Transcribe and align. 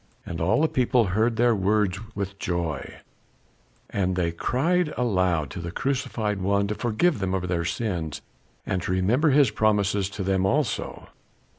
And 0.25 0.41
all 0.41 0.63
the 0.63 0.67
people 0.67 1.03
heard 1.13 1.35
their 1.35 1.53
words 1.53 1.99
with 2.15 2.39
joy; 2.39 3.01
and 3.91 4.15
they 4.15 4.31
cried 4.31 4.91
aloud 4.97 5.51
to 5.51 5.59
the 5.59 5.69
Crucified 5.69 6.41
One 6.41 6.65
to 6.69 6.73
forgive 6.73 7.19
them 7.19 7.39
their 7.39 7.65
sins 7.65 8.23
and 8.65 8.81
to 8.81 8.91
remember 8.93 9.29
his 9.29 9.51
promises 9.51 10.09
to 10.09 10.23
them 10.23 10.43
also. 10.43 11.09